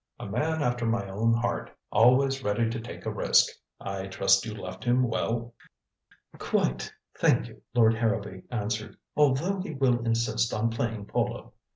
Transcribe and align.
A 0.19 0.25
man 0.25 0.63
after 0.63 0.83
my 0.87 1.07
own 1.07 1.31
heart. 1.31 1.69
Always 1.91 2.43
ready 2.43 2.67
to 2.71 2.79
take 2.79 3.05
a 3.05 3.11
risk. 3.11 3.51
I 3.79 4.07
trust 4.07 4.43
you 4.47 4.55
left 4.55 4.83
him 4.83 5.03
well?" 5.07 5.53
"Quite, 6.39 6.91
thank 7.19 7.47
you," 7.47 7.61
Lord 7.75 7.93
Harrowby 7.93 8.41
answered. 8.49 8.97
"Although 9.15 9.59
he 9.61 9.75
will 9.75 9.99
insist 10.03 10.55
on 10.55 10.71
playing 10.71 11.05
polo. 11.05 11.53